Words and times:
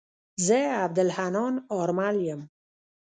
زه 0.45 0.57
عبدالحنان 0.85 1.53
آرمل 1.79 2.15
يم. 2.29 2.41